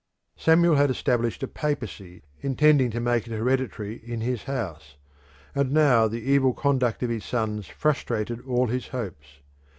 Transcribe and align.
Samuel 0.35 0.77
had 0.77 0.89
established 0.89 1.43
a 1.43 1.47
papacy, 1.47 2.23
intending 2.39 2.89
to 2.89 2.99
make 2.99 3.27
it 3.27 3.37
hereditary 3.37 3.97
in 4.03 4.21
his 4.21 4.45
house, 4.45 4.95
and 5.53 5.71
now 5.71 6.07
the 6.07 6.23
evil 6.23 6.53
conduct 6.55 7.03
of 7.03 7.11
his 7.11 7.23
sons 7.23 7.67
frustrated 7.67 8.41
all 8.41 8.65
his 8.65 8.87
hopes. 8.87 9.41